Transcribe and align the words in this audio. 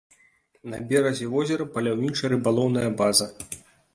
На 0.71 0.79
беразе 0.91 1.27
возера 1.33 1.67
паляўніча-рыбалоўная 1.75 2.89
база. 3.03 3.29